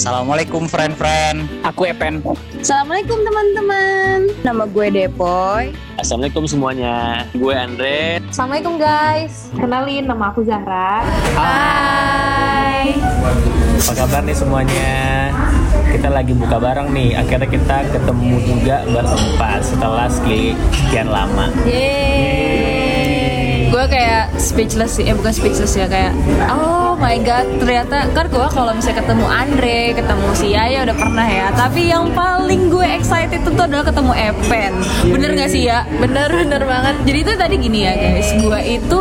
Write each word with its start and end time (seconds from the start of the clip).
Assalamualaikum 0.00 0.64
friend-friend. 0.64 1.60
Aku 1.60 1.84
Epen. 1.84 2.24
Assalamualaikum 2.56 3.20
teman-teman. 3.20 4.32
Nama 4.40 4.64
gue 4.64 4.86
Depoy. 4.96 5.76
Assalamualaikum 6.00 6.48
semuanya. 6.48 7.28
Gue 7.36 7.52
Andre. 7.52 8.16
Assalamualaikum 8.32 8.80
guys. 8.80 9.52
Kenalin 9.52 10.08
nama 10.08 10.32
aku 10.32 10.40
Zahra. 10.40 11.04
Hai. 11.36 12.96
Apa 13.76 13.92
kabar 13.92 14.24
nih 14.24 14.32
semuanya? 14.32 14.92
Kita 15.92 16.08
lagi 16.08 16.32
buka 16.32 16.56
bareng 16.56 16.96
nih. 16.96 17.20
Akhirnya 17.20 17.48
kita 17.52 17.84
ketemu 17.92 18.36
juga 18.48 18.80
berempat 18.88 19.68
setelah 19.68 20.08
sekian 20.08 21.12
lama. 21.12 21.52
Yeay. 21.68 23.68
Gue 23.68 23.84
kayak 23.84 24.32
speechless 24.40 24.96
sih, 24.96 25.04
eh 25.06 25.12
bukan 25.12 25.30
speechless 25.30 25.76
ya 25.76 25.86
kayak 25.86 26.16
oh 26.48 26.89
my 27.00 27.16
god 27.24 27.48
ternyata 27.56 28.04
kan 28.12 28.28
gue 28.28 28.46
kalau 28.52 28.76
misalnya 28.76 29.00
ketemu 29.00 29.26
Andre, 29.26 29.80
ketemu 29.96 30.26
si 30.36 30.52
Yaya 30.52 30.84
udah 30.84 30.96
pernah 31.00 31.26
ya. 31.26 31.48
Tapi 31.56 31.88
yang 31.88 32.12
paling 32.12 32.68
gue 32.68 32.84
excited 32.84 33.40
itu 33.40 33.56
adalah 33.56 33.88
ketemu 33.88 34.12
Epen. 34.12 34.72
Bener 35.08 35.30
gak 35.32 35.50
sih 35.50 35.64
ya? 35.64 35.88
Bener 35.96 36.28
bener 36.28 36.62
banget. 36.68 36.94
Jadi 37.08 37.18
itu 37.24 37.32
tadi 37.40 37.54
gini 37.56 37.88
ya 37.88 37.92
guys, 37.96 38.28
gue 38.36 38.60
itu 38.68 38.98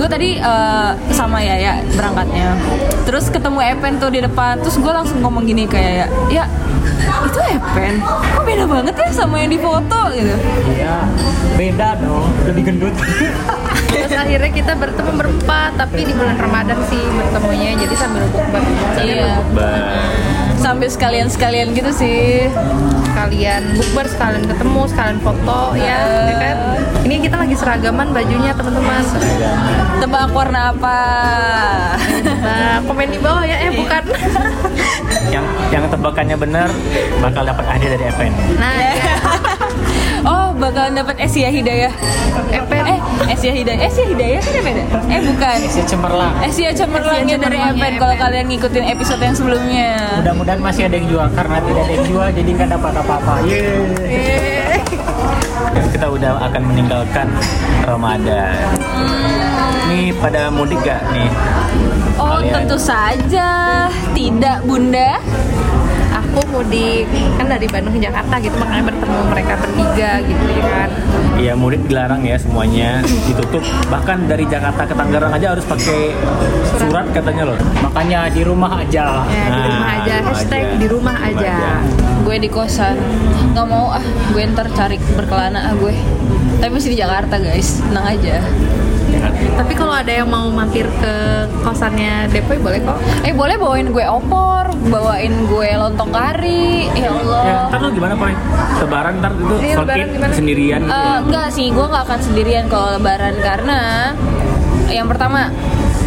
gue 0.00 0.08
tadi 0.08 0.40
eh, 0.40 0.90
sama 1.12 1.44
Yaya 1.44 1.84
berangkatnya. 1.92 2.56
Terus 3.04 3.28
ketemu 3.28 3.60
Epen 3.68 4.00
tuh 4.00 4.08
di 4.08 4.24
depan, 4.24 4.56
terus 4.64 4.80
gue 4.80 4.92
langsung 4.92 5.20
ngomong 5.20 5.44
gini 5.44 5.68
kayak 5.68 6.08
ya 6.32 6.48
itu 7.20 7.40
Epen, 7.52 8.00
kok 8.00 8.42
beda 8.48 8.64
banget 8.64 8.94
ya 8.96 9.08
sama 9.12 9.44
yang 9.44 9.52
di 9.52 9.60
foto 9.60 10.08
gitu. 10.16 10.34
Iya, 10.72 10.96
beda 11.60 11.88
dong. 12.00 12.32
Lebih 12.48 12.62
gendut. 12.64 12.94
Terus 13.90 14.14
akhirnya 14.14 14.50
kita 14.54 14.72
bertemu 14.78 15.12
berempat, 15.18 15.70
tapi 15.74 16.06
di 16.06 16.12
bulan 16.14 16.38
Ramadan 16.38 16.78
sih 16.86 17.02
bertemunya, 17.10 17.74
jadi 17.74 17.94
sambil 17.98 18.24
bukber. 18.30 18.62
Iya. 19.02 19.42
Sambil 20.60 20.88
sekalian-sekalian 20.92 21.74
gitu 21.74 21.90
sih. 21.90 22.46
Sekalian 23.10 23.74
bukber, 23.74 24.06
sekalian 24.06 24.44
ketemu, 24.46 24.82
sekalian 24.86 25.18
foto, 25.18 25.60
ya, 25.74 25.98
ya 26.30 26.36
kan? 26.38 26.56
Ini 27.04 27.14
kita 27.26 27.36
lagi 27.42 27.54
seragaman 27.58 28.14
bajunya 28.14 28.52
teman-teman. 28.54 29.02
Tebak 29.98 30.30
warna 30.30 30.70
apa? 30.72 31.00
Nah, 32.22 32.78
komen 32.86 33.08
di 33.10 33.18
bawah 33.18 33.44
ya, 33.44 33.56
eh 33.66 33.72
bukan. 33.74 34.02
yang 35.34 35.46
yang 35.70 35.84
tebakannya 35.86 36.36
benar 36.38 36.68
bakal 37.22 37.42
dapat 37.46 37.64
hadiah 37.66 37.90
dari 37.98 38.04
Evan. 38.08 38.32
Nah, 38.58 38.74
ya. 38.78 38.94
Oh, 40.20 40.52
bakalan 40.52 41.00
dapat 41.00 41.16
Asia 41.16 41.48
Hidayah. 41.48 41.92
Epen. 42.52 42.79
Eh, 43.20 43.36
Asia 43.36 43.52
Hidayah. 43.52 43.80
Asia 43.84 44.04
Hidayah 44.08 44.40
kan 44.40 44.52
ya 44.56 44.62
beda? 44.64 44.82
Eh, 45.12 45.20
bukan. 45.28 45.56
Isi 45.60 45.82
cemerlang. 45.84 46.32
Asia 46.40 46.70
cemerlangnya 46.72 47.36
dari 47.36 47.58
cemerlangnya 47.60 47.84
Epen 47.84 47.92
kalau 48.00 48.14
kalian 48.16 48.44
ngikutin 48.48 48.84
episode 48.96 49.20
yang 49.20 49.36
sebelumnya. 49.36 49.88
Mudah-mudahan 50.24 50.60
masih 50.64 50.82
ada 50.88 50.94
yang 50.96 51.08
jual 51.12 51.26
karena 51.36 51.56
tidak 51.60 51.82
ada 51.84 51.92
yang 51.92 52.06
jual 52.08 52.28
jadi 52.32 52.50
nggak 52.56 52.70
dapat 52.72 52.92
apa-apa. 52.96 53.34
Yeay. 53.44 54.80
Kita 55.90 56.06
udah 56.08 56.32
akan 56.48 56.62
meninggalkan 56.72 57.26
Ramadan. 57.84 58.56
Nih 59.90 60.14
pada 60.16 60.48
mudik 60.48 60.80
gak 60.80 61.02
nih? 61.12 61.28
Oh, 62.16 62.40
Kalian? 62.40 62.52
tentu 62.62 62.76
saja. 62.78 63.50
Tidak, 64.16 64.64
Bunda. 64.64 65.18
Aku 66.20 66.40
mudik 66.52 67.08
kan 67.36 67.46
dari 67.48 67.66
Bandung 67.66 67.96
ke 67.96 68.00
Jakarta 68.02 68.34
gitu, 68.38 68.56
makanya 68.60 68.84
bertemu 68.92 69.20
mereka 69.28 69.52
bertiga 69.58 70.10
gitu 70.22 70.44
ya 70.52 70.66
kan. 70.68 70.90
Iya 71.40 71.52
mudik 71.56 71.82
dilarang 71.88 72.20
ya 72.20 72.36
semuanya 72.36 73.00
ditutup 73.24 73.64
bahkan 73.88 74.28
dari 74.28 74.44
Jakarta 74.44 74.84
ke 74.84 74.92
Tangerang 74.92 75.32
aja 75.32 75.56
harus 75.56 75.64
pakai 75.64 76.12
surat 76.76 77.06
katanya 77.16 77.48
loh. 77.48 77.58
Makanya 77.80 78.28
di 78.28 78.42
rumah 78.44 78.76
aja. 78.76 79.24
Ya, 79.24 79.44
di 79.48 79.60
rumah 79.64 79.80
Nah, 79.80 79.96
aja, 79.96 80.14
di 80.14 80.20
rumah 80.20 80.28
hashtag 80.36 80.62
aja. 80.62 80.76
di 80.76 80.86
rumah 80.86 81.16
aja. 81.16 81.54
Gue 82.20 82.36
di 82.36 82.48
kosan. 82.52 82.96
Gak 83.50 83.66
mau 83.66 83.90
ah, 83.90 84.04
gue 84.30 84.42
ntar 84.52 84.68
cari 84.76 85.00
berkelana 85.16 85.72
ah 85.72 85.74
gue. 85.74 85.96
Tapi 86.60 86.70
masih 86.70 86.92
di 86.92 86.98
Jakarta, 87.00 87.40
guys. 87.40 87.80
Tenang 87.80 88.04
aja. 88.04 88.36
Tapi 89.52 89.72
kalau 89.72 89.92
ada 89.92 90.10
yang 90.10 90.26
mau 90.26 90.46
mampir 90.46 90.86
ke 90.96 91.14
kosannya 91.60 92.28
Depoy 92.28 92.56
boleh 92.56 92.80
kok. 92.80 92.96
Eh 93.22 93.32
boleh 93.32 93.56
bawain 93.56 93.88
gue 93.88 94.04
opor, 94.04 94.64
bawain 94.86 95.34
gue 95.44 95.70
lontong 95.74 96.10
kari. 96.10 96.88
Ya 96.92 97.10
Allah. 97.10 97.42
Ya, 97.42 97.56
ntar 97.68 97.78
lu 97.80 97.88
gimana 97.92 98.14
Poy? 98.14 98.32
Lebaran 98.78 99.14
ntar 99.18 99.32
itu 99.34 99.54
Iya, 99.56 99.74
lebaran 99.76 99.96
sakit 99.98 100.08
gimana? 100.12 100.32
sendirian 100.32 100.80
gitu 100.80 100.90
Eh, 100.90 100.96
ya? 100.96 101.16
enggak 101.20 101.48
sih, 101.50 101.66
gue 101.68 101.86
nggak 101.86 102.04
akan 102.04 102.20
sendirian 102.20 102.64
kalau 102.66 102.88
lebaran 102.92 103.34
karena 103.38 103.80
yang 104.88 105.06
pertama 105.06 105.50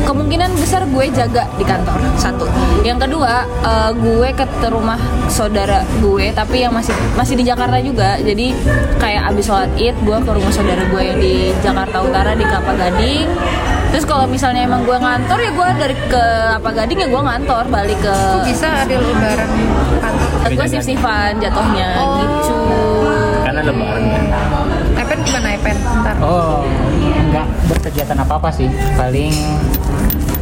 kemungkinan 0.02 0.50
besar 0.56 0.81
gue 0.84 1.06
jaga 1.09 1.46
di 1.54 1.64
kantor 1.64 2.00
satu. 2.16 2.46
Yang 2.81 3.08
kedua 3.08 3.34
eh, 3.46 3.92
gue 3.94 4.30
ke 4.34 4.68
rumah 4.68 4.98
saudara 5.28 5.81
gue 5.98 6.26
tapi 6.31 6.62
yang 6.62 6.74
masih 6.74 6.92
masih 7.14 7.36
di 7.36 7.44
Jakarta 7.44 7.78
juga. 7.78 8.18
Jadi 8.18 8.52
kayak 8.98 9.30
abis 9.30 9.46
sholat 9.46 9.70
id 9.76 9.96
gue 10.00 10.18
ke 10.18 10.31
rumah 10.31 10.50
saudara 10.50 10.84
gue 10.84 11.02
yang 11.02 11.18
di 11.18 11.34
Jakarta 11.59 11.98
Utara 12.00 12.31
di 12.34 12.44
Kelapa 12.44 12.74
Gading. 12.74 13.28
Terus 13.90 14.09
kalau 14.09 14.26
misalnya 14.26 14.66
emang 14.66 14.81
gue 14.84 14.98
ngantor 14.98 15.38
ya 15.38 15.52
gue 15.54 15.68
dari 15.78 15.96
ke 16.04 16.24
Kelapa 16.50 16.70
Gading 16.74 16.98
ya 16.98 17.08
gue 17.08 17.22
ngantor 17.22 17.64
balik 17.70 18.00
ke 18.02 18.10
Kok 18.10 18.42
bisa 18.44 18.68
ada 18.81 18.96
lebaran 18.96 19.50
kantor? 20.02 20.50
gue 20.52 20.68
sip 20.68 20.84
sifan 20.84 21.38
jatuhnya 21.38 21.88
Oh. 21.96 22.18
gitu. 22.18 22.58
Karena 23.42 23.62
lebaran 23.62 24.04
ya. 24.04 24.22
Epen 24.94 25.20
gimana 25.22 25.50
Epen? 25.54 25.78
Ntar. 25.78 26.16
Oh, 26.20 26.66
berkegiatan 27.73 28.17
apa-apa 28.17 28.50
sih. 28.50 28.69
Paling 28.94 29.34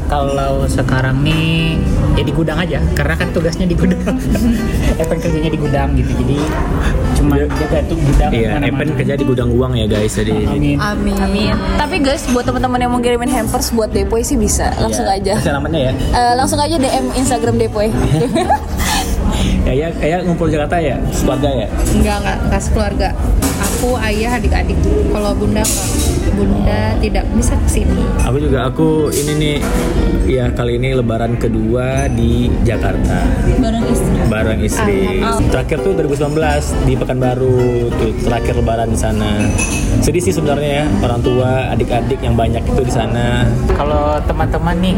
kalau 0.06 0.68
sekarang 0.68 1.24
nih 1.24 1.80
ya 2.20 2.24
di 2.28 2.36
gudang 2.36 2.60
aja 2.60 2.84
karena 2.92 3.16
kan 3.16 3.32
tugasnya 3.32 3.64
di 3.64 3.74
gudang. 3.74 4.04
Evan 5.02 5.18
kerjanya 5.18 5.48
di 5.48 5.56
gudang 5.56 5.96
gitu. 5.96 6.12
Jadi 6.12 6.38
cuma 7.16 7.40
jaga 7.40 7.80
tuh 7.88 7.96
gudang 7.96 8.32
Iya. 8.36 8.60
Evan 8.60 8.88
kerja 8.92 9.14
di 9.16 9.24
gudang 9.24 9.50
uang 9.56 9.72
ya 9.80 9.88
guys 9.88 10.12
jadi. 10.12 10.36
Amin. 10.52 10.76
Amin. 10.76 11.16
Amin. 11.16 11.56
Tapi 11.80 12.04
guys, 12.04 12.28
buat 12.28 12.44
teman-teman 12.44 12.84
yang 12.84 12.92
mau 12.92 13.00
kirimin 13.00 13.32
hampers 13.32 13.72
buat 13.72 13.88
Depoy 13.88 14.20
sih 14.22 14.36
bisa, 14.36 14.76
langsung 14.84 15.08
Iya. 15.08 15.40
aja. 15.40 15.56
Alamatnya 15.56 15.82
ya. 15.88 15.94
Eh, 15.96 16.34
langsung 16.36 16.60
aja 16.60 16.76
DM 16.76 17.16
Instagram 17.16 17.56
Depoy. 17.56 17.88
Ya 19.62 19.74
ya 19.74 19.88
kayak 19.94 20.26
ngumpul 20.26 20.50
Jakarta 20.50 20.78
ya, 20.78 20.98
keluarga 21.22 21.50
ya. 21.50 21.68
Enggak, 21.94 22.16
enggak, 22.22 22.38
enggak 22.46 22.62
sekeluarga. 22.62 23.10
Aku, 23.62 23.94
ayah, 23.98 24.38
adik-adik. 24.38 24.78
Kalau 25.14 25.38
bunda 25.38 25.62
enggak. 25.62 25.90
Bunda 26.36 26.96
tidak 27.02 27.26
bisa 27.36 27.54
ke 27.58 27.70
sini. 27.70 28.04
Aku 28.26 28.38
juga 28.40 28.70
aku 28.70 29.12
ini 29.12 29.34
nih 29.38 29.56
ya 30.32 30.48
kali 30.54 30.80
ini 30.80 30.96
lebaran 30.96 31.36
kedua 31.36 32.08
di 32.08 32.48
Jakarta 32.64 33.26
Bareng 33.60 33.86
istri. 33.92 34.16
bareng 34.32 34.60
istri. 34.64 35.00
Terakhir 35.52 35.84
tuh 35.84 35.92
2019 36.00 36.88
di 36.88 36.94
Pekanbaru 36.96 37.92
tuh 37.92 38.12
terakhir 38.24 38.54
lebaran 38.56 38.90
di 38.94 39.00
sana. 39.00 39.44
Sedih 40.00 40.24
sih 40.24 40.32
sebenarnya 40.32 40.84
ya 40.84 40.86
orang 41.04 41.22
tua, 41.22 41.52
adik-adik 41.76 42.24
yang 42.24 42.40
banyak 42.40 42.64
itu 42.64 42.82
di 42.82 42.94
sana. 42.94 43.46
Kalau 43.76 44.18
teman-teman 44.24 44.76
nih 44.80 44.96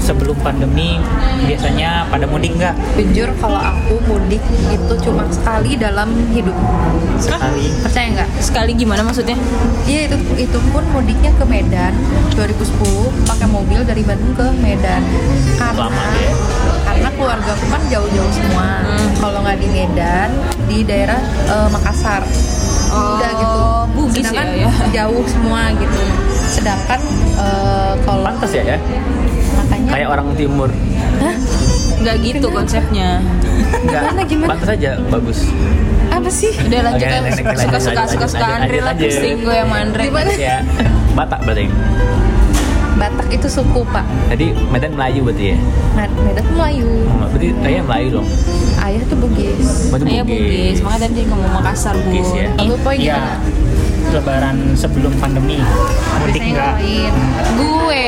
sebelum 0.00 0.36
pandemi 0.40 0.98
biasanya 1.44 2.08
pada 2.08 2.24
mudik 2.26 2.56
nggak? 2.56 2.74
Jujur 2.96 3.28
kalau 3.38 3.60
aku 3.60 4.00
mudik 4.08 4.42
itu 4.72 4.94
cuma 5.04 5.28
sekali 5.30 5.76
dalam 5.76 6.10
hidup. 6.32 6.56
Sekali. 7.20 7.70
Percaya 7.84 8.06
nggak? 8.16 8.28
Sekali 8.40 8.72
gimana 8.74 9.04
maksudnya? 9.04 9.36
Iya 9.84 10.10
itu 10.10 10.16
itu 10.50 10.58
pun 10.72 10.82
mudiknya 10.90 11.30
ke 11.36 11.44
Medan 11.44 11.92
2010 12.34 13.28
pakai 13.28 13.46
mobil 13.46 13.80
dari 13.84 14.02
Bandung 14.02 14.32
ke 14.32 14.46
Medan 14.58 15.02
karena 15.60 15.88
Lama 15.88 16.04
ya? 16.16 16.32
karena 16.86 17.08
keluarga 17.14 17.50
aku 17.54 17.66
kan 17.70 17.82
jauh-jauh 17.92 18.32
semua 18.32 18.68
kalau 19.20 19.38
nggak 19.44 19.58
di 19.60 19.68
Medan 19.70 20.30
di 20.66 20.78
daerah 20.82 21.20
eh, 21.48 21.68
Makassar 21.68 22.22
udah 22.90 23.30
gitu 23.38 23.60
Bugis 23.94 24.26
sedangkan 24.26 24.48
ya, 24.58 24.66
ya. 24.66 24.70
jauh 25.02 25.24
semua 25.26 25.70
gitu 25.78 26.00
sedangkan 26.50 27.00
eh, 27.38 27.92
kalau 28.02 28.24
Pantas 28.26 28.52
ya 28.52 28.62
ya, 28.74 28.78
kayak 29.90 30.08
orang 30.08 30.26
timur. 30.34 30.70
Nggak 32.00 32.16
gitu 32.22 32.46
konsepnya. 32.48 33.20
Enggak, 33.72 34.02
Gimana, 34.02 34.22
gimana? 34.24 34.48
pantas 34.50 34.70
aja, 34.72 34.92
bagus. 35.06 35.38
apa 36.10 36.26
sih 36.26 36.50
Udah 36.58 36.80
lanjut 36.82 37.00
Oke, 37.00 37.06
ya. 37.06 37.20
lanjut, 37.22 37.38
Suka-suka 37.54 37.70
lanjut, 37.94 38.10
suka-suka 38.10 38.42
lanjut, 38.42 38.58
Andre 38.58 38.78
lah 38.80 38.94
pusing 38.96 39.38
gue 39.40 39.56
sama 39.56 39.76
Andre. 39.78 40.02
Gimana? 40.04 40.30
Ya, 40.34 40.56
Batak 41.12 41.40
berarti. 41.44 41.66
Batak 42.92 43.28
itu 43.30 43.46
suku 43.48 43.80
pak 43.86 44.04
Jadi 44.28 44.46
Medan 44.68 44.92
Melayu 44.92 45.20
berarti 45.22 45.44
ya. 45.46 45.56
Medan 46.18 46.46
Melayu 46.50 46.90
Oh, 47.06 47.30
Berarti 47.30 47.48
ayah 47.62 47.82
Melayu 47.82 48.08
dong. 48.12 48.28
ayah 48.80 49.02
tuh 49.06 49.16
Bugis 49.16 49.68
Berarti 49.88 50.10
Ayah 50.10 50.24
Bugis, 50.26 50.76
makanya 50.80 51.00
tadi 51.06 51.22
ngomong 51.24 51.52
Makassar 51.54 51.94
bu. 51.94 52.02
Bugis 52.04 52.30
ya. 52.34 52.46
Lalu 52.58 52.74
poin 52.82 52.98
gimana? 52.98 53.32
Lebaran 54.10 54.56
sebelum 54.74 55.12
pandemi. 55.16 55.62
Mudik 56.18 56.42
nggak? 56.44 56.74
Gue 57.54 57.54
gue 57.54 58.06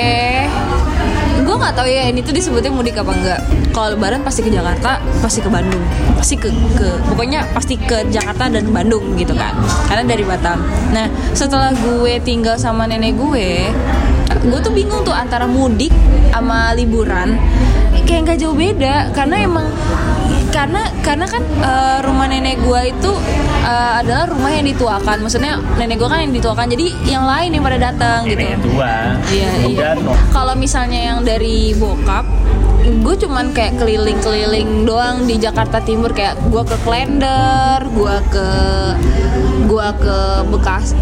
nggak 1.63 1.79
tahu 1.79 1.87
ya 1.87 2.11
ini 2.11 2.21
tuh 2.27 2.35
disebutnya 2.35 2.75
mudik 2.75 2.99
apa 2.99 3.13
enggak. 3.15 3.41
Kalau 3.71 3.95
lebaran 3.95 4.27
pasti 4.27 4.43
ke 4.43 4.51
Jakarta 4.51 4.99
pasti 5.23 5.39
ke 5.39 5.49
Bandung 5.49 5.83
pasti 6.19 6.35
ke 6.35 6.51
ke 6.75 6.89
pokoknya 7.07 7.47
pasti 7.55 7.79
ke 7.79 8.03
Jakarta 8.11 8.51
dan 8.51 8.67
Bandung 8.75 9.15
gitu 9.15 9.33
kan. 9.39 9.55
Karena 9.87 10.03
dari 10.03 10.27
Batam. 10.27 10.59
Nah 10.91 11.07
setelah 11.33 11.71
gue 11.71 12.19
tinggal 12.27 12.59
sama 12.59 12.91
nenek 12.91 13.15
gue 13.15 13.71
gue 14.43 14.59
tuh 14.59 14.75
bingung 14.75 15.07
tuh 15.07 15.15
antara 15.15 15.47
mudik 15.47 15.95
sama 16.35 16.75
liburan 16.75 17.39
kayak 18.05 18.21
nggak 18.29 18.39
jauh 18.39 18.57
beda. 18.57 19.11
Karena 19.15 19.37
emang 19.43 19.67
karena 20.53 20.85
karena 21.01 21.25
kan 21.25 21.43
eh, 21.43 21.99
rumah 22.05 22.29
nenek 22.29 22.61
gua 22.61 22.85
itu 22.85 23.13
eh, 23.65 23.93
adalah 24.05 24.29
rumah 24.29 24.51
yang 24.53 24.67
dituakan. 24.69 25.17
Maksudnya 25.25 25.59
nenek 25.81 25.97
gua 25.97 26.09
kan 26.13 26.21
yang 26.25 26.35
dituakan. 26.35 26.67
Jadi 26.71 26.87
yang 27.09 27.25
lain 27.25 27.51
yang 27.57 27.65
pada 27.65 27.79
datang 27.81 28.19
gitu. 28.29 28.39
Neneknya 28.39 28.59
tua. 28.61 28.95
Iya, 29.33 29.51
iya. 29.69 29.89
Kalau 30.31 30.55
misalnya 30.55 31.01
yang 31.01 31.19
dari 31.25 31.73
bokap, 31.79 32.29
gue 32.83 33.15
cuman 33.15 33.55
kayak 33.55 33.79
keliling-keliling 33.79 34.85
doang 34.85 35.25
di 35.25 35.39
Jakarta 35.39 35.81
Timur. 35.81 36.13
Kayak 36.13 36.39
gue 36.51 36.63
ke 36.67 36.77
Klender, 36.85 37.81
gue 37.95 38.17
ke 38.29 38.49
gue 39.63 39.89
ke 40.05 40.19
Bekas 40.53 40.93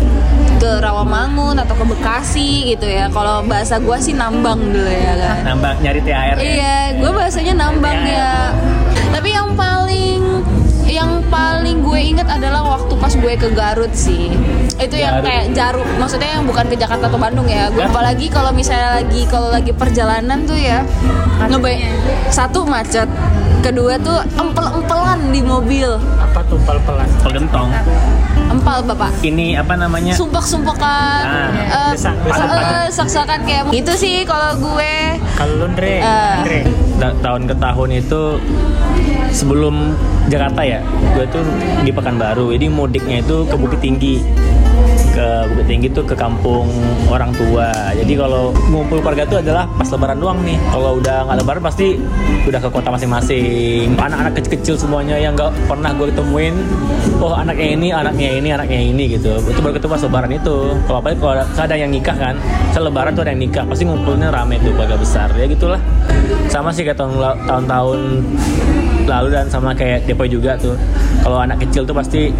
ke 0.60 0.70
Rawamangun 0.84 1.56
atau 1.56 1.72
ke 1.72 1.84
Bekasi 1.88 2.76
gitu 2.76 2.84
ya. 2.84 3.08
Kalau 3.08 3.40
bahasa 3.48 3.80
gue 3.80 3.96
sih 3.96 4.12
nambang 4.12 4.60
dulu 4.60 4.86
ya 4.92 5.16
kan. 5.16 5.56
Nambah 5.56 5.72
nyari 5.80 6.00
THR 6.04 6.36
ya. 6.36 6.44
Iya, 6.44 6.78
gue 7.00 7.10
bahasanya 7.10 7.54
nambang 7.56 8.00
ya. 8.04 8.52
Tapi 9.10 9.28
yang 9.32 9.56
paling 9.56 10.44
yang 10.90 11.22
paling 11.30 11.86
gue 11.86 12.00
inget 12.02 12.26
adalah 12.26 12.66
waktu 12.66 12.92
pas 12.98 13.14
gue 13.14 13.32
ke 13.40 13.48
Garut 13.56 13.92
sih. 13.96 14.28
Itu 14.76 15.00
yang 15.00 15.22
Garut. 15.22 15.26
kayak 15.30 15.44
Jaruk, 15.56 15.86
maksudnya 15.96 16.30
yang 16.36 16.44
bukan 16.44 16.66
ke 16.68 16.76
Jakarta 16.76 17.08
atau 17.08 17.16
Bandung 17.16 17.48
ya. 17.48 17.72
Gue 17.72 17.86
apalagi 17.86 18.28
kalau 18.28 18.52
misalnya 18.52 19.00
lagi 19.00 19.24
kalau 19.30 19.48
lagi 19.48 19.72
perjalanan 19.72 20.44
tuh 20.44 20.58
ya 20.58 20.84
ngebay 21.40 21.88
satu 22.28 22.68
macet, 22.68 23.08
kedua 23.60 23.94
tuh 23.98 24.18
empel-empelan 24.34 25.20
di 25.28 25.40
mobil. 25.40 25.88
apa 26.18 26.40
tuh 26.46 26.56
pel-pelan 26.62 27.08
Pelgentong. 27.20 27.68
Empal 28.48 28.82
bapak. 28.82 29.10
Ini 29.20 29.56
apa 29.56 29.74
namanya? 29.74 30.10
Sumpah-sumpahan, 30.12 31.22
Ah, 31.22 31.48
eh, 31.52 31.90
desak-desakan. 31.94 32.48
eh, 32.50 32.66
eh, 32.66 32.86
sak-sakan 32.88 33.38
kayak 33.44 33.62
gitu 33.70 33.92
sih 33.94 34.16
kalau 34.24 34.50
gue. 34.56 34.94
kalau 35.34 35.54
lu 35.56 35.64
Andre 35.66 35.94
Eh. 35.96 36.34
Andre 36.36 36.58
Da- 36.96 37.16
tahun 37.16 37.42
ke 37.46 37.54
tahun 37.56 37.88
itu 37.94 38.22
sebelum 39.30 39.94
Jakarta 40.26 40.60
ya, 40.62 40.80
gue 41.14 41.24
tuh 41.28 41.44
di 41.80 41.90
Pekanbaru. 41.90 42.50
Jadi 42.50 42.66
mudiknya 42.68 43.20
itu 43.20 43.44
ke 43.44 43.54
Bukit 43.54 43.80
Tinggi. 43.80 44.20
Tuh 45.90 46.06
ke 46.06 46.14
kampung 46.14 46.68
orang 47.10 47.34
tua. 47.34 47.72
Jadi 47.96 48.14
kalau 48.14 48.54
ngumpul 48.68 49.02
keluarga 49.02 49.26
tuh 49.26 49.42
adalah 49.42 49.66
pas 49.74 49.88
lebaran 49.90 50.22
doang 50.22 50.38
nih. 50.46 50.54
Kalau 50.70 51.00
udah 51.02 51.26
nggak 51.26 51.36
lebaran 51.42 51.62
pasti 51.66 51.98
udah 52.46 52.60
ke 52.62 52.68
kota 52.70 52.94
masing-masing. 52.94 53.98
Anak-anak 53.98 54.38
kecil-kecil 54.38 54.78
semuanya 54.78 55.18
yang 55.18 55.34
nggak 55.34 55.50
pernah 55.66 55.90
gue 55.96 56.14
ketemuin. 56.14 56.54
Oh 57.18 57.34
anaknya 57.34 57.68
ini, 57.74 57.88
anaknya 57.90 58.30
ini, 58.38 58.48
anaknya 58.54 58.80
ini 58.86 59.04
gitu. 59.18 59.34
Itu 59.50 59.58
baru 59.58 59.82
ketemu 59.82 59.90
pas 59.98 60.02
lebaran 60.06 60.30
itu. 60.30 60.56
Kalau 60.86 60.98
apalagi 61.02 61.18
kalau 61.18 61.34
ada, 61.42 61.74
yang 61.74 61.90
nikah 61.90 62.14
kan, 62.14 62.34
saya 62.70 62.82
lebaran 62.86 63.10
tuh 63.18 63.22
ada 63.26 63.32
yang 63.34 63.42
nikah, 63.42 63.64
pasti 63.66 63.82
ngumpulnya 63.82 64.30
rame 64.30 64.62
tuh 64.62 64.70
keluarga 64.76 64.94
besar. 64.94 65.26
Ya 65.34 65.50
gitulah. 65.50 65.80
Sama 66.46 66.70
sih 66.70 66.86
kayak 66.86 67.02
tahun-tahun 67.50 67.98
lalu 69.10 69.28
dan 69.34 69.50
sama 69.50 69.74
kayak 69.74 70.06
Depoy 70.06 70.30
juga 70.30 70.54
tuh. 70.54 70.78
Kalau 71.26 71.42
anak 71.42 71.66
kecil 71.66 71.82
tuh 71.82 71.96
pasti 71.98 72.30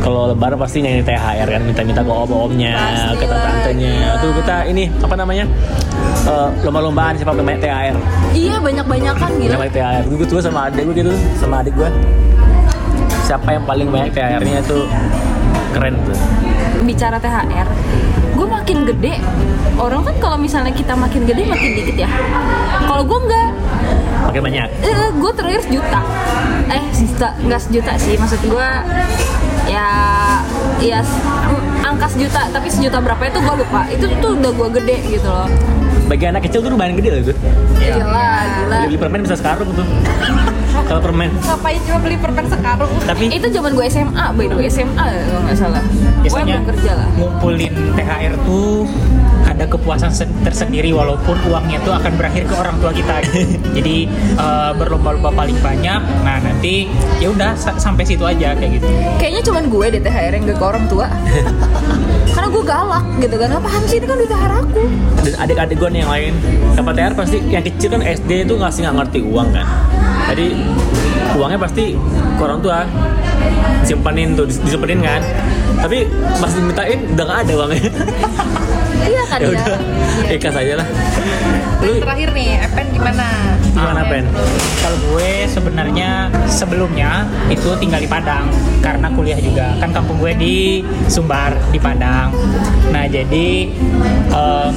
kalau 0.00 0.30
lebaran 0.30 0.56
pasti 0.56 0.80
nyanyi 0.80 1.02
THR 1.02 1.44
kan 1.44 1.60
minta-minta 1.60 2.00
ke 2.00 2.08
om-omnya, 2.08 2.72
ke 3.12 3.26
tante-tantenya. 3.26 3.92
gila. 3.92 4.22
Tuh 4.22 4.30
kita 4.34 4.56
ini 4.64 4.84
apa 4.96 5.14
namanya? 5.14 5.44
Eh, 6.22 6.48
lomba-lombaan 6.62 7.12
siapa 7.12 7.34
banyak 7.34 7.60
THR. 7.60 7.96
Iya 8.32 8.56
banyak-banyakan 8.58 9.30
gila. 9.36 9.54
Banyak 9.58 9.74
THR. 9.74 10.02
Gue 10.08 10.24
tuh 10.24 10.40
sama 10.40 10.60
adik 10.66 10.86
gue 10.86 10.94
gitu, 10.96 11.12
sama 11.36 11.60
adik 11.60 11.74
gue. 11.74 11.90
Siapa 13.22 13.48
yang 13.50 13.64
paling 13.64 13.88
banyak 13.88 14.10
THR-nya 14.10 14.60
tuh 14.64 14.88
keren 15.72 15.96
tuh. 16.04 16.16
bicara 16.82 17.14
THR 17.16 17.68
gue 18.32 18.44
makin 18.44 18.82
gede 18.84 19.14
orang 19.78 20.02
kan 20.02 20.16
kalau 20.18 20.34
misalnya 20.34 20.68
kita 20.68 20.92
makin 20.92 21.22
gede 21.22 21.46
makin 21.46 21.70
dikit 21.72 21.96
ya 21.96 22.10
kalau 22.82 23.06
gue 23.06 23.18
enggak 23.22 23.48
Makin 24.22 24.40
banyak. 24.42 24.68
eh, 24.82 25.10
gue 25.14 25.30
terakhir 25.32 25.60
sejuta 25.62 26.00
eh 26.68 26.82
sejuta 26.90 27.28
nggak 27.38 27.60
sejuta 27.60 27.92
sih 27.96 28.14
maksud 28.18 28.40
gue 28.42 28.68
ya 29.66 29.88
ya 30.82 31.00
mm, 31.02 31.86
angka 31.86 32.06
sejuta 32.10 32.50
tapi 32.50 32.66
sejuta 32.70 32.98
berapa 32.98 33.22
itu 33.26 33.38
gue 33.38 33.54
lupa 33.62 33.80
itu 33.90 34.06
tuh 34.18 34.30
udah 34.34 34.52
gue 34.52 34.68
gede 34.82 34.96
gitu 35.18 35.28
loh 35.28 35.48
Bagi 36.10 36.28
anak 36.28 36.44
kecil 36.44 36.60
tuh 36.60 36.70
lumayan 36.74 36.98
gede 36.98 37.08
loh 37.08 37.22
tuh. 37.30 37.36
gila 37.78 37.96
gila 38.02 38.78
Beli, 38.84 38.86
beli 38.92 38.98
permen 39.00 39.20
bisa 39.24 39.38
sekarung 39.38 39.70
tuh. 39.72 39.86
Kalau 40.88 41.00
permen. 41.00 41.30
Ngapain 41.40 41.78
cuma 41.88 41.98
beli 42.04 42.16
permen 42.20 42.44
sekarung? 42.52 42.90
Tapi 43.06 43.24
itu 43.32 43.46
zaman 43.48 43.70
gue 43.72 43.86
SMA 43.88 44.24
by 44.36 44.44
the 44.50 44.56
way 44.58 44.68
SMA 44.68 45.06
kalau 45.24 45.40
nggak 45.46 45.56
salah 45.56 45.82
gue 46.22 46.40
belum 46.46 46.64
kerja 46.64 46.90
lah 46.96 47.08
ngumpulin 47.18 47.72
THR 47.98 48.34
tuh 48.46 48.86
ada 49.62 49.70
kepuasan 49.70 50.10
sen- 50.10 50.34
tersendiri 50.42 50.90
walaupun 50.90 51.38
uangnya 51.46 51.78
tuh 51.86 51.94
akan 51.94 52.18
berakhir 52.18 52.50
ke 52.50 52.54
orang 52.58 52.82
tua 52.82 52.90
kita. 52.90 53.22
Gitu. 53.22 53.38
jadi 53.78 53.96
eh, 54.34 54.70
berlomba-lomba 54.74 55.30
paling 55.30 55.54
banyak. 55.62 56.02
Nah 56.26 56.42
nanti 56.42 56.90
ya 57.22 57.30
udah 57.30 57.54
sa- 57.54 57.78
sampai 57.78 58.02
situ 58.02 58.26
aja 58.26 58.58
kayak 58.58 58.82
gitu. 58.82 58.90
Kayaknya 59.22 59.42
cuman 59.46 59.62
gue 59.70 59.86
deh 59.94 60.02
THR 60.02 60.34
yang 60.34 60.44
gak 60.50 60.58
ke 60.58 60.64
orang 60.66 60.84
tua. 60.90 61.06
Karena 62.34 62.48
gue 62.50 62.64
galak 62.66 63.06
gitu 63.22 63.36
kan. 63.38 63.48
Apaan 63.54 63.82
sih 63.86 64.02
ini 64.02 64.06
kan 64.10 64.16
duit 64.18 64.30
THR 64.34 64.52
aku? 64.66 64.82
Dan 65.22 65.34
adik-adik 65.38 65.76
gue 65.78 65.88
nih 65.94 66.00
yang 66.02 66.10
lain. 66.10 66.32
Dapat 66.74 66.92
THR 66.98 67.14
pasti 67.14 67.36
yang 67.46 67.62
kecil 67.62 67.88
kan 67.94 68.02
SD 68.02 68.30
itu 68.42 68.54
ngasih 68.58 68.80
nggak 68.82 68.96
ngerti 68.98 69.18
uang 69.22 69.48
kan. 69.54 69.66
Jadi 70.34 70.46
uangnya 71.38 71.58
pasti 71.62 71.94
ke 72.10 72.42
orang 72.42 72.58
tua. 72.58 72.82
Disimpenin 73.86 74.34
tuh 74.34 74.50
dis- 74.50 74.58
disimpenin 74.58 75.06
kan. 75.06 75.22
Tapi 75.78 76.10
pas 76.42 76.50
dimintain 76.50 76.98
udah 77.14 77.24
nggak 77.30 77.38
ada 77.46 77.52
uangnya 77.58 77.82
Iya 79.02 79.22
kan 79.26 79.38
ya 79.38 79.46
ya, 79.46 79.50
udah. 79.52 79.66
Ikhlas 80.30 80.56
aja 80.56 80.74
lah. 80.78 80.88
Lu 81.82 81.92
Terakhir 81.98 82.28
nih, 82.30 82.48
Epen 82.62 82.86
gimana? 82.94 83.26
gimana 83.72 84.04
pen? 84.04 84.28
kalau 84.84 84.98
gue 85.08 85.48
sebenarnya 85.48 86.28
sebelumnya 86.44 87.24
itu 87.48 87.72
tinggal 87.80 88.04
di 88.04 88.10
Padang 88.10 88.52
karena 88.84 89.08
kuliah 89.14 89.40
juga. 89.40 89.72
Kan 89.80 89.96
kampung 89.96 90.20
gue 90.20 90.32
di 90.36 90.56
Sumbar 91.08 91.56
di 91.72 91.80
Padang. 91.80 92.34
Nah 92.92 93.08
jadi 93.08 93.72
em, 94.28 94.72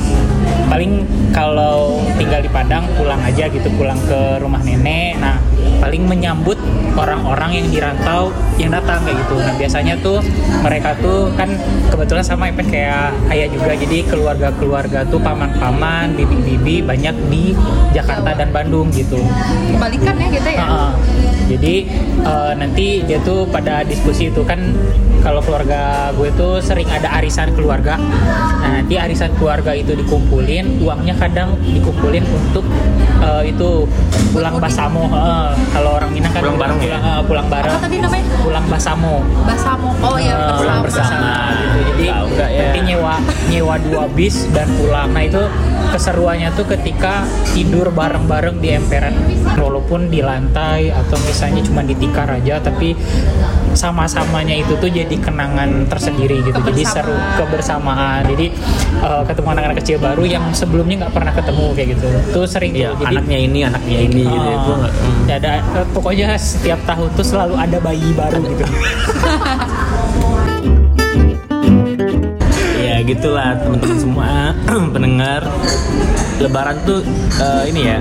paling 0.72 0.92
kalau 1.36 2.00
tinggal 2.16 2.40
di 2.40 2.48
Padang 2.48 2.88
pulang 2.96 3.20
aja 3.20 3.52
gitu. 3.52 3.68
Pulang 3.76 4.00
ke 4.08 4.40
rumah 4.40 4.64
nenek. 4.64 5.20
Nah 5.20 5.38
paling 5.84 6.08
menyambut 6.08 6.56
orang-orang 6.96 7.62
yang 7.62 7.68
di 7.68 7.78
rantau 7.84 8.32
yang 8.56 8.72
datang 8.72 9.04
kayak 9.04 9.20
gitu. 9.28 9.36
Nah 9.40 9.54
biasanya 9.60 9.96
tuh 10.00 10.24
mereka 10.64 10.96
tuh 11.04 11.30
kan 11.36 11.52
kebetulan 11.92 12.24
sama 12.24 12.50
Epen 12.50 12.68
kayak 12.72 13.12
ayah 13.32 13.48
juga. 13.52 13.76
Jadi 13.76 14.08
keluarga-keluarga 14.08 15.04
tuh 15.12 15.20
paman-paman 15.20 16.16
bibi-bibi 16.16 16.82
banyak 16.82 17.16
di 17.28 17.52
Jakarta 17.92 18.32
dan 18.34 18.50
Bandung 18.56 18.88
gitu. 18.96 19.20
Kebalikan 19.76 20.16
ya 20.16 20.28
gitu 20.32 20.50
ya? 20.50 20.55
Jadi 21.56 21.88
eh, 22.22 22.52
nanti 22.54 22.86
dia 23.02 23.20
tuh 23.20 23.48
pada 23.48 23.82
diskusi 23.82 24.28
itu 24.28 24.44
kan 24.44 24.60
kalau 25.20 25.42
keluarga 25.42 26.12
gue 26.14 26.30
tuh 26.34 26.60
sering 26.60 26.86
ada 26.88 27.10
arisan 27.16 27.50
keluarga. 27.54 27.98
Nah 28.62 28.70
nanti 28.76 28.94
arisan 28.96 29.34
keluarga 29.36 29.72
itu 29.72 29.96
dikumpulin, 29.96 30.78
uangnya 30.80 31.16
kadang 31.16 31.56
dikumpulin 31.62 32.22
untuk 32.28 32.68
eh, 33.20 33.50
itu 33.50 33.88
pulang 34.30 34.60
basamo. 34.60 35.08
Heeh. 35.08 35.48
kalau 35.72 35.96
orang 35.96 36.12
Minang 36.12 36.32
kan 36.32 36.42
Pulang 36.42 36.60
bareng 36.60 36.78
ya? 36.78 36.84
pulang, 36.86 37.04
eh, 37.04 37.22
pulang 37.26 37.48
bareng. 37.48 37.72
Apa 37.72 37.82
tadi 37.82 37.98
namanya? 37.98 38.26
Pulang 38.38 38.66
basamo. 38.68 39.16
Basamo. 39.44 39.90
Oh 40.00 40.18
iya, 40.18 40.36
Eh, 40.36 40.56
pulang 40.60 40.80
bersama. 40.84 41.10
bersama. 41.10 41.32
gitu. 41.56 41.80
Jadi 41.88 42.06
Tahu 42.06 42.26
nggak 42.30 42.50
ya? 42.50 42.60
nanti 42.62 42.80
nyewa 42.84 43.16
nyewa 43.50 43.76
dua 43.82 44.04
bis 44.12 44.36
dan 44.52 44.68
pulang. 44.76 45.10
Nah 45.10 45.24
itu 45.24 45.42
keseruannya 45.96 46.52
tuh 46.60 46.68
ketika 46.68 47.24
tidur 47.56 47.88
bareng-bareng 47.96 48.60
di 48.60 48.76
emperan 48.76 49.16
walaupun 49.56 50.12
di 50.12 50.20
lantai 50.20 50.92
atau 50.92 51.16
misalnya 51.24 51.64
cuma 51.64 51.88
di 51.88 51.96
tikar 51.96 52.28
aja 52.28 52.60
tapi 52.60 52.92
sama-samanya 53.72 54.60
itu 54.60 54.76
tuh 54.76 54.92
jadi 54.92 55.16
kenangan 55.16 55.88
tersendiri 55.88 56.44
gitu 56.44 56.60
jadi 56.60 56.84
seru 56.84 57.16
kebersamaan 57.40 58.28
jadi 58.28 58.52
eh, 59.00 59.24
ketemu 59.24 59.48
anak-anak 59.56 59.78
kecil 59.80 59.98
baru 60.04 60.24
yang 60.28 60.44
sebelumnya 60.52 61.08
nggak 61.08 61.14
pernah 61.16 61.32
ketemu 61.32 61.66
kayak 61.72 61.88
gitu 61.96 62.08
tuh 62.36 62.44
sering 62.44 62.72
tuh. 62.76 62.92
jadi 62.92 63.04
anaknya 63.16 63.38
ini 63.40 63.60
anaknya 63.64 63.98
ini 64.04 64.24
gitu 64.28 64.48
ya. 64.52 64.58
Oh, 64.60 64.64
Gua 64.68 64.76
nggak- 64.84 64.96
hmm. 65.00 65.24
ya 65.32 65.36
ada 65.40 65.52
eh, 65.64 65.88
pokoknya 65.96 66.28
setiap 66.36 66.80
tahun 66.84 67.08
tuh 67.16 67.24
selalu 67.24 67.56
ada 67.56 67.78
bayi 67.80 68.10
baru 68.12 68.44
gitu 68.44 68.64
gitulah 73.06 73.54
teman-teman 73.62 73.98
semua. 74.02 74.32
Pendengar 74.94 75.46
lebaran 76.42 76.78
tuh 76.84 77.00
eh, 77.40 77.64
ini 77.70 77.82
ya 77.88 77.98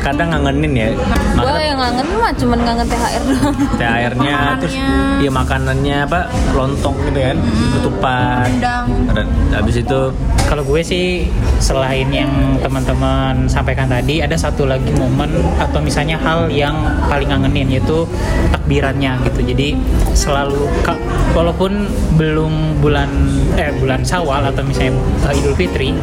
kadang 0.00 0.32
ngangenin 0.32 0.72
ya. 0.74 0.88
Gue 1.36 1.62
yang 1.62 1.78
ngangen 1.78 2.06
mah 2.16 2.32
cuman 2.34 2.58
ngangen 2.64 2.86
THR 2.88 3.22
doang. 3.28 3.56
THR-nya 3.76 4.36
terus 4.60 4.74
ya 5.20 5.30
makanannya 5.30 5.96
apa 6.08 6.20
lontong 6.56 6.96
gitu 7.08 7.20
kan 7.20 7.36
ketupat. 7.78 8.48
Rendang. 8.48 8.86
Dan 9.12 9.26
habis 9.52 9.76
itu 9.80 10.00
Kalau 10.50 10.66
gue 10.66 10.82
sih 10.82 11.30
selain 11.62 12.10
yang 12.10 12.58
teman-teman 12.58 13.46
sampaikan 13.46 13.86
tadi 13.86 14.18
ada 14.18 14.34
satu 14.34 14.66
lagi 14.66 14.90
momen 14.98 15.30
atau 15.62 15.78
misalnya 15.78 16.18
hal 16.18 16.50
yang 16.50 16.74
paling 17.06 17.30
ngangenin 17.30 17.78
yaitu 17.78 18.02
takbirannya 18.50 19.14
gitu. 19.30 19.46
Jadi 19.54 19.78
selalu 20.10 20.66
walaupun 21.30 21.86
belum 22.18 22.82
bulan 22.82 23.06
eh 23.54 23.70
bulan 23.78 24.02
Syawal 24.02 24.50
atau 24.50 24.66
misalnya 24.66 24.98
eh, 25.30 25.38
Idul 25.38 25.54
Fitri, 25.54 25.94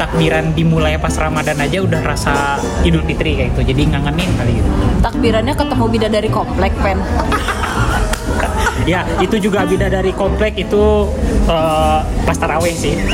takbiran 0.00 0.56
dimulai 0.56 0.96
pas 0.96 1.12
Ramadan 1.20 1.60
aja 1.60 1.84
udah 1.84 2.00
rasa 2.00 2.56
Idul 2.80 3.04
Fitri 3.04 3.31
kayak 3.38 3.48
gitu 3.56 3.74
jadi 3.74 3.82
ngangenin 3.96 4.30
kali 4.38 4.52
gitu 4.60 4.70
Takbirannya 5.02 5.54
ketemu 5.58 5.84
bidadari 5.90 6.30
komplek 6.30 6.72
pen. 6.78 6.98
ya 8.90 9.06
itu 9.22 9.38
juga 9.38 9.62
beda 9.62 9.86
dari 9.86 10.10
komplek 10.14 10.58
itu 10.58 11.06
eh, 11.46 11.98
pas 12.26 12.36
taraweh 12.38 12.74
sih 12.74 12.94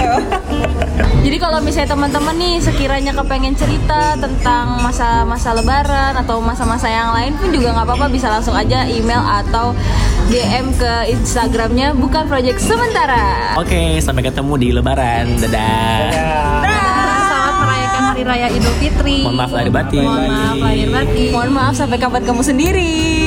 Jadi 1.18 1.37
kalau 1.44 1.58
misalnya 1.60 1.92
teman-teman 1.92 2.34
nih 2.38 2.56
sekiranya 2.62 3.12
kepengen 3.12 3.52
cerita 3.52 4.16
tentang 4.16 4.80
masa-masa 4.80 5.50
lebaran 5.52 6.14
atau 6.14 6.38
masa-masa 6.38 6.88
yang 6.88 7.10
lain 7.12 7.34
pun 7.37 7.50
juga 7.50 7.75
nggak 7.75 7.87
apa-apa 7.87 8.06
bisa 8.08 8.30
langsung 8.30 8.54
aja 8.54 8.87
email 8.87 9.20
atau 9.20 9.75
DM 10.30 10.72
ke 10.78 10.92
Instagramnya 11.12 11.92
bukan 11.98 12.30
project 12.30 12.62
sementara. 12.62 13.58
Oke, 13.58 13.98
sampai 13.98 14.25
ketemu 14.25 14.52
di 14.56 14.68
Lebaran. 14.72 15.26
Dadah. 15.42 15.98
Merayakan 16.08 16.67
Hari 18.18 18.26
Raya 18.26 18.50
Idul 18.50 18.75
Fitri. 18.82 19.22
Mohon 19.22 19.37
maaf 19.38 19.52
lahir 19.54 19.70
batin. 19.70 20.02
Mohon 20.02 20.26
maaf 20.26 20.58
lahir 20.58 20.88
batin. 20.90 21.30
Mohon 21.30 21.50
maaf 21.54 21.75
sampai 21.78 21.98
kapan 22.02 22.22
kamu 22.26 22.42
sendiri. 22.42 23.17